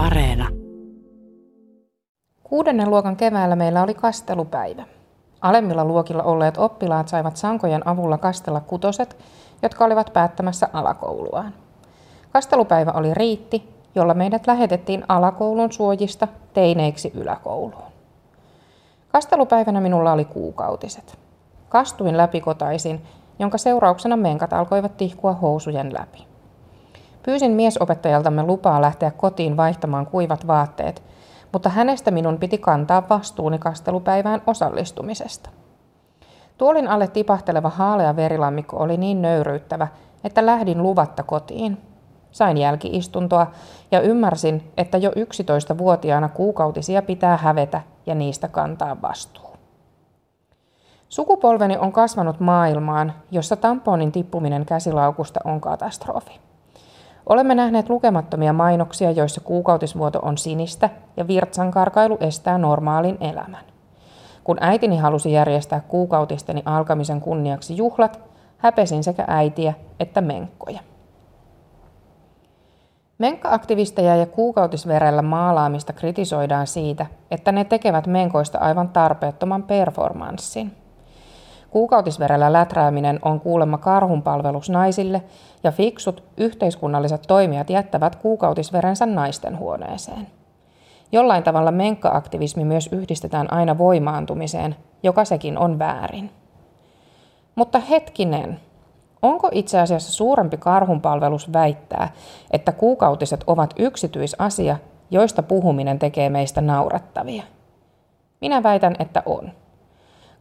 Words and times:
Areena. 0.00 0.48
Kuudennen 2.44 2.90
luokan 2.90 3.16
keväällä 3.16 3.56
meillä 3.56 3.82
oli 3.82 3.94
kastelupäivä. 3.94 4.84
Alemmilla 5.40 5.84
luokilla 5.84 6.22
olleet 6.22 6.58
oppilaat 6.58 7.08
saivat 7.08 7.36
sankojen 7.36 7.88
avulla 7.88 8.18
kastella 8.18 8.60
kutoset, 8.60 9.16
jotka 9.62 9.84
olivat 9.84 10.12
päättämässä 10.12 10.68
alakouluaan. 10.72 11.54
Kastelupäivä 12.32 12.92
oli 12.92 13.14
riitti, 13.14 13.68
jolla 13.94 14.14
meidät 14.14 14.46
lähetettiin 14.46 15.04
alakoulun 15.08 15.72
suojista 15.72 16.28
teineiksi 16.54 17.12
yläkouluun. 17.14 17.92
Kastelupäivänä 19.08 19.80
minulla 19.80 20.12
oli 20.12 20.24
kuukautiset. 20.24 21.18
Kastuin 21.68 22.16
läpikotaisin, 22.16 23.00
jonka 23.38 23.58
seurauksena 23.58 24.16
menkat 24.16 24.52
alkoivat 24.52 24.96
tihkua 24.96 25.32
housujen 25.32 25.92
läpi. 25.92 26.29
Pyysin 27.22 27.52
miesopettajaltamme 27.52 28.42
lupaa 28.42 28.80
lähteä 28.80 29.10
kotiin 29.10 29.56
vaihtamaan 29.56 30.06
kuivat 30.06 30.46
vaatteet, 30.46 31.02
mutta 31.52 31.68
hänestä 31.68 32.10
minun 32.10 32.38
piti 32.38 32.58
kantaa 32.58 33.02
vastuuni 33.10 33.58
kastelupäivään 33.58 34.42
osallistumisesta. 34.46 35.50
Tuolin 36.58 36.88
alle 36.88 37.08
tipahteleva 37.08 37.68
haalea 37.68 38.16
verilammikko 38.16 38.76
oli 38.76 38.96
niin 38.96 39.22
nöyryyttävä, 39.22 39.88
että 40.24 40.46
lähdin 40.46 40.82
luvatta 40.82 41.22
kotiin. 41.22 41.78
Sain 42.30 42.56
jälkiistuntoa 42.56 43.46
ja 43.90 44.00
ymmärsin, 44.00 44.72
että 44.76 44.98
jo 44.98 45.10
11-vuotiaana 45.10 46.28
kuukautisia 46.28 47.02
pitää 47.02 47.36
hävetä 47.36 47.80
ja 48.06 48.14
niistä 48.14 48.48
kantaa 48.48 49.02
vastuu. 49.02 49.50
Sukupolveni 51.08 51.78
on 51.78 51.92
kasvanut 51.92 52.40
maailmaan, 52.40 53.12
jossa 53.30 53.56
tamponin 53.56 54.12
tippuminen 54.12 54.66
käsilaukusta 54.66 55.40
on 55.44 55.60
katastrofi. 55.60 56.40
Olemme 57.30 57.54
nähneet 57.54 57.88
lukemattomia 57.88 58.52
mainoksia, 58.52 59.10
joissa 59.10 59.40
kuukautismuoto 59.40 60.18
on 60.22 60.38
sinistä 60.38 60.90
ja 61.16 61.28
virtsankarkailu 61.28 62.18
estää 62.20 62.58
normaalin 62.58 63.18
elämän. 63.20 63.64
Kun 64.44 64.56
äitini 64.60 64.96
halusi 64.96 65.32
järjestää 65.32 65.80
kuukautisteni 65.80 66.62
alkamisen 66.64 67.20
kunniaksi 67.20 67.76
juhlat, 67.76 68.20
häpesin 68.58 69.04
sekä 69.04 69.24
äitiä 69.26 69.74
että 70.00 70.20
menkkoja. 70.20 70.80
Menkka-aktivisteja 73.18 74.16
ja 74.16 74.26
kuukautisverellä 74.26 75.22
maalaamista 75.22 75.92
kritisoidaan 75.92 76.66
siitä, 76.66 77.06
että 77.30 77.52
ne 77.52 77.64
tekevät 77.64 78.06
menkoista 78.06 78.58
aivan 78.58 78.88
tarpeettoman 78.88 79.62
performanssin. 79.62 80.79
Kuukautisverellä 81.70 82.52
läträäminen 82.52 83.18
on 83.22 83.40
kuulemma 83.40 83.78
karhunpalvelus 83.78 84.70
naisille 84.70 85.22
ja 85.64 85.72
fiksut 85.72 86.22
yhteiskunnalliset 86.36 87.22
toimijat 87.28 87.70
jättävät 87.70 88.16
kuukautisverensä 88.16 89.06
naisten 89.06 89.58
huoneeseen. 89.58 90.26
Jollain 91.12 91.42
tavalla 91.42 91.70
menkka-aktivismi 91.70 92.64
myös 92.64 92.88
yhdistetään 92.92 93.52
aina 93.52 93.78
voimaantumiseen, 93.78 94.76
joka 95.02 95.24
sekin 95.24 95.58
on 95.58 95.78
väärin. 95.78 96.30
Mutta 97.54 97.78
hetkinen, 97.78 98.60
onko 99.22 99.48
itse 99.52 99.80
asiassa 99.80 100.12
suurempi 100.12 100.56
karhunpalvelus 100.56 101.52
väittää, 101.52 102.12
että 102.50 102.72
kuukautiset 102.72 103.44
ovat 103.46 103.74
yksityisasia, 103.78 104.76
joista 105.10 105.42
puhuminen 105.42 105.98
tekee 105.98 106.30
meistä 106.30 106.60
naurettavia? 106.60 107.42
Minä 108.40 108.62
väitän, 108.62 108.96
että 108.98 109.22
on. 109.26 109.52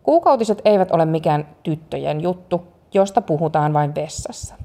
Kuukautiset 0.04 0.62
eivät 0.66 0.92
ole 0.92 1.06
mikään 1.06 1.48
tyttöjen 1.64 2.22
juttu, 2.22 2.68
josta 2.94 3.22
puhutaan 3.22 3.74
vain 3.74 3.96
vessassa. 3.96 4.56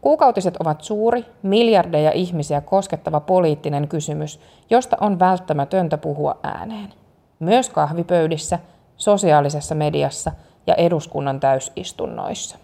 Kuukautiset 0.00 0.56
ovat 0.56 0.80
suuri, 0.80 1.24
miljardeja 1.42 2.12
ihmisiä 2.12 2.60
koskettava 2.60 3.20
poliittinen 3.20 3.88
kysymys, 3.88 4.40
josta 4.70 4.96
on 5.00 5.18
välttämätöntä 5.18 5.98
puhua 5.98 6.36
ääneen. 6.42 6.92
Myös 7.38 7.70
kahvipöydissä, 7.70 8.58
sosiaalisessa 8.96 9.74
mediassa 9.74 10.32
ja 10.66 10.74
eduskunnan 10.74 11.40
täysistunnoissa. 11.40 12.58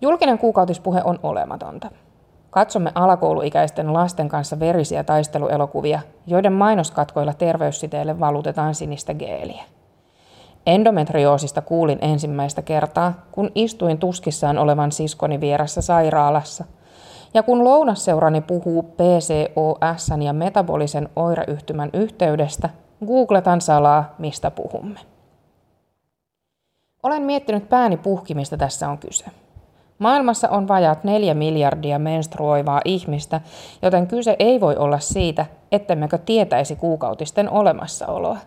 Julkinen 0.00 0.38
kuukautispuhe 0.38 1.02
on 1.04 1.18
olematonta. 1.22 1.90
Katsomme 2.50 2.92
alakouluikäisten 2.94 3.92
lasten 3.92 4.28
kanssa 4.28 4.60
verisiä 4.60 5.04
taisteluelokuvia, 5.04 6.00
joiden 6.26 6.52
mainoskatkoilla 6.52 7.34
terveyssiteille 7.34 8.20
valutetaan 8.20 8.74
sinistä 8.74 9.14
geeliä. 9.14 9.64
Endometrioosista 10.68 11.62
kuulin 11.62 11.98
ensimmäistä 12.00 12.62
kertaa, 12.62 13.12
kun 13.32 13.50
istuin 13.54 13.98
tuskissaan 13.98 14.58
olevan 14.58 14.92
siskoni 14.92 15.40
vieressä 15.40 15.82
sairaalassa. 15.82 16.64
Ja 17.34 17.42
kun 17.42 17.64
lounasseurani 17.64 18.40
puhuu 18.40 18.82
PCOS 18.82 20.08
ja 20.24 20.32
metabolisen 20.32 21.08
oireyhtymän 21.16 21.90
yhteydestä, 21.92 22.70
googletan 23.06 23.60
salaa, 23.60 24.14
mistä 24.18 24.50
puhumme. 24.50 25.00
Olen 27.02 27.22
miettinyt 27.22 27.68
pääni 27.68 27.96
puhkimista 27.96 28.56
tässä 28.56 28.88
on 28.88 28.98
kyse. 28.98 29.24
Maailmassa 29.98 30.48
on 30.48 30.68
vajaat 30.68 31.04
neljä 31.04 31.34
miljardia 31.34 31.98
menstruoivaa 31.98 32.80
ihmistä, 32.84 33.40
joten 33.82 34.06
kyse 34.06 34.36
ei 34.38 34.60
voi 34.60 34.76
olla 34.76 34.98
siitä, 34.98 35.46
ettemmekö 35.72 36.18
tietäisi 36.18 36.76
kuukautisten 36.76 37.50
olemassaoloa. 37.50 38.38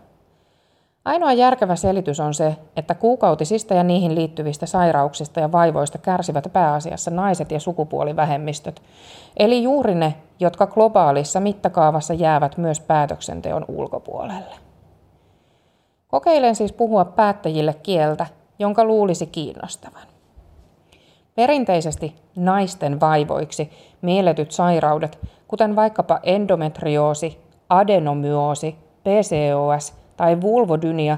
Ainoa 1.05 1.33
järkevä 1.33 1.75
selitys 1.75 2.19
on 2.19 2.33
se, 2.33 2.55
että 2.75 2.95
kuukautisista 2.95 3.73
ja 3.73 3.83
niihin 3.83 4.15
liittyvistä 4.15 4.65
sairauksista 4.65 5.39
ja 5.39 5.51
vaivoista 5.51 5.97
kärsivät 5.97 6.47
pääasiassa 6.53 7.11
naiset 7.11 7.51
ja 7.51 7.59
sukupuolivähemmistöt, 7.59 8.81
eli 9.37 9.63
juuri 9.63 9.95
ne, 9.95 10.15
jotka 10.39 10.67
globaalissa 10.67 11.39
mittakaavassa 11.39 12.13
jäävät 12.13 12.57
myös 12.57 12.79
päätöksenteon 12.79 13.65
ulkopuolelle. 13.67 14.55
Kokeilen 16.07 16.55
siis 16.55 16.73
puhua 16.73 17.05
päättäjille 17.05 17.73
kieltä, 17.73 18.25
jonka 18.59 18.85
luulisi 18.85 19.27
kiinnostavan. 19.27 20.07
Perinteisesti 21.35 22.15
naisten 22.35 22.99
vaivoiksi 22.99 23.71
mielletyt 24.01 24.51
sairaudet, 24.51 25.19
kuten 25.47 25.75
vaikkapa 25.75 26.19
endometrioosi, 26.23 27.41
adenomyoosi, 27.69 28.75
PCOS– 29.03 29.93
tai 30.17 30.41
vulvodynia 30.41 31.17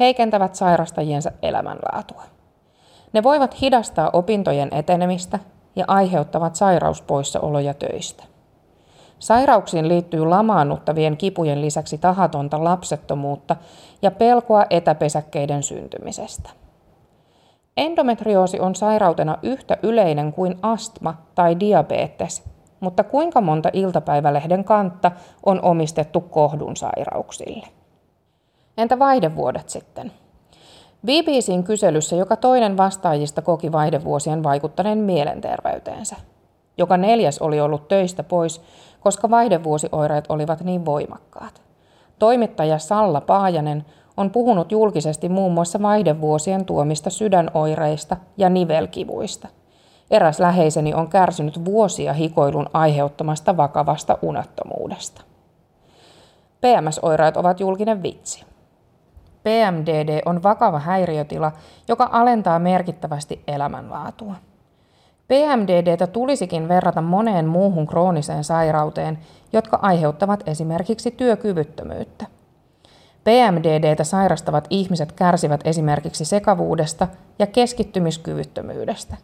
heikentävät 0.00 0.54
sairastajiensa 0.54 1.30
elämänlaatua. 1.42 2.22
Ne 3.12 3.22
voivat 3.22 3.60
hidastaa 3.60 4.10
opintojen 4.12 4.68
etenemistä 4.72 5.38
ja 5.76 5.84
aiheuttavat 5.88 6.54
sairauspoissaoloja 6.54 7.74
töistä. 7.74 8.24
Sairauksiin 9.18 9.88
liittyy 9.88 10.26
lamaannuttavien 10.26 11.16
kipujen 11.16 11.60
lisäksi 11.60 11.98
tahatonta 11.98 12.64
lapsettomuutta 12.64 13.56
ja 14.02 14.10
pelkoa 14.10 14.66
etäpesäkkeiden 14.70 15.62
syntymisestä. 15.62 16.50
Endometrioosi 17.76 18.60
on 18.60 18.74
sairautena 18.74 19.38
yhtä 19.42 19.76
yleinen 19.82 20.32
kuin 20.32 20.58
astma 20.62 21.14
tai 21.34 21.60
diabetes, 21.60 22.42
mutta 22.80 23.04
kuinka 23.04 23.40
monta 23.40 23.70
iltapäivälehden 23.72 24.64
kantta 24.64 25.10
on 25.46 25.64
omistettu 25.64 26.20
kohdun 26.20 26.76
sairauksille? 26.76 27.66
Entä 28.78 28.98
vaihdevuodet 28.98 29.68
sitten? 29.68 30.12
BBCin 31.06 31.64
kyselyssä 31.64 32.16
joka 32.16 32.36
toinen 32.36 32.76
vastaajista 32.76 33.42
koki 33.42 33.72
vaihdevuosien 33.72 34.42
vaikuttaneen 34.42 34.98
mielenterveyteensä. 34.98 36.16
Joka 36.78 36.96
neljäs 36.96 37.38
oli 37.38 37.60
ollut 37.60 37.88
töistä 37.88 38.22
pois, 38.22 38.60
koska 39.00 39.30
vaihdevuosioireet 39.30 40.24
olivat 40.28 40.60
niin 40.60 40.84
voimakkaat. 40.84 41.62
Toimittaja 42.18 42.78
Salla 42.78 43.20
Paajanen 43.20 43.84
on 44.16 44.30
puhunut 44.30 44.72
julkisesti 44.72 45.28
muun 45.28 45.52
muassa 45.52 45.82
vaihdevuosien 45.82 46.64
tuomista 46.64 47.10
sydänoireista 47.10 48.16
ja 48.36 48.48
nivelkivuista. 48.48 49.48
Eräs 50.10 50.40
läheiseni 50.40 50.94
on 50.94 51.08
kärsinyt 51.08 51.64
vuosia 51.64 52.12
hikoilun 52.12 52.66
aiheuttamasta 52.72 53.56
vakavasta 53.56 54.18
unettomuudesta. 54.22 55.22
PMS-oireet 56.60 57.36
ovat 57.36 57.60
julkinen 57.60 58.02
vitsi. 58.02 58.53
PMDD 59.44 60.22
on 60.24 60.42
vakava 60.42 60.78
häiriötila, 60.78 61.52
joka 61.88 62.08
alentaa 62.12 62.58
merkittävästi 62.58 63.42
elämänlaatua. 63.48 64.34
PMDDtä 65.28 66.06
tulisikin 66.06 66.68
verrata 66.68 67.02
moneen 67.02 67.46
muuhun 67.46 67.86
krooniseen 67.86 68.44
sairauteen, 68.44 69.18
jotka 69.52 69.78
aiheuttavat 69.82 70.48
esimerkiksi 70.48 71.10
työkyvyttömyyttä. 71.10 72.26
PMDDtä 73.24 74.04
sairastavat 74.04 74.66
ihmiset 74.70 75.12
kärsivät 75.12 75.60
esimerkiksi 75.64 76.24
sekavuudesta 76.24 77.08
ja 77.38 77.46
keskittymiskyvyttömyydestä. 77.46 79.16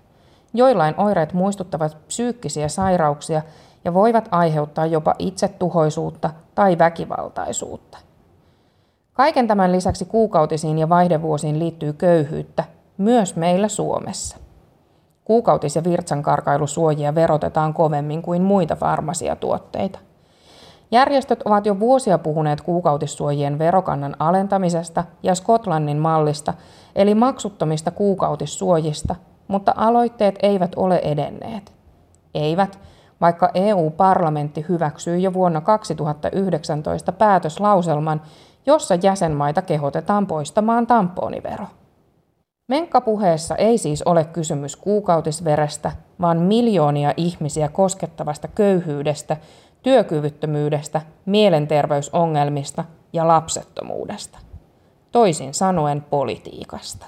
Joillain 0.54 0.94
oireet 0.96 1.32
muistuttavat 1.32 1.96
psyykkisiä 2.06 2.68
sairauksia 2.68 3.42
ja 3.84 3.94
voivat 3.94 4.28
aiheuttaa 4.30 4.86
jopa 4.86 5.14
itsetuhoisuutta 5.18 6.30
tai 6.54 6.78
väkivaltaisuutta. 6.78 8.09
Kaiken 9.20 9.46
tämän 9.46 9.72
lisäksi 9.72 10.04
kuukautisiin 10.04 10.78
ja 10.78 10.88
vaihdevuosiin 10.88 11.58
liittyy 11.58 11.92
köyhyyttä, 11.92 12.64
myös 12.98 13.36
meillä 13.36 13.68
Suomessa. 13.68 14.36
Kuukautis- 15.24 15.76
ja 15.76 15.84
virtsankarkailusuojia 15.84 17.14
verotetaan 17.14 17.74
kovemmin 17.74 18.22
kuin 18.22 18.42
muita 18.42 18.76
farmasiatuotteita. 18.76 19.98
Järjestöt 20.90 21.42
ovat 21.44 21.66
jo 21.66 21.80
vuosia 21.80 22.18
puhuneet 22.18 22.60
kuukautissuojien 22.60 23.58
verokannan 23.58 24.16
alentamisesta 24.18 25.04
ja 25.22 25.34
Skotlannin 25.34 25.98
mallista, 25.98 26.54
eli 26.96 27.14
maksuttomista 27.14 27.90
kuukautissuojista, 27.90 29.16
mutta 29.48 29.74
aloitteet 29.76 30.38
eivät 30.42 30.72
ole 30.76 31.00
edenneet. 31.04 31.72
Eivät, 32.34 32.78
vaikka 33.20 33.50
EU-parlamentti 33.54 34.64
hyväksyi 34.68 35.22
jo 35.22 35.32
vuonna 35.32 35.60
2019 35.60 37.12
päätöslauselman, 37.12 38.20
jossa 38.66 38.94
jäsenmaita 38.94 39.62
kehotetaan 39.62 40.26
poistamaan 40.26 40.86
tamponivero. 40.86 41.66
Menkkapuheessa 42.68 43.56
ei 43.56 43.78
siis 43.78 44.02
ole 44.02 44.24
kysymys 44.24 44.76
kuukautisverestä, 44.76 45.92
vaan 46.20 46.38
miljoonia 46.38 47.14
ihmisiä 47.16 47.68
koskettavasta 47.68 48.48
köyhyydestä, 48.48 49.36
työkyvyttömyydestä, 49.82 51.02
mielenterveysongelmista 51.26 52.84
ja 53.12 53.28
lapsettomuudesta. 53.28 54.38
Toisin 55.12 55.54
sanoen 55.54 56.00
politiikasta. 56.00 57.06